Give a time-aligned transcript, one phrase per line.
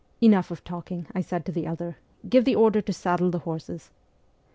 [0.29, 1.97] 'Enough of talking,' I said to the elder;'
[2.27, 3.91] give the order to saddle the horses.'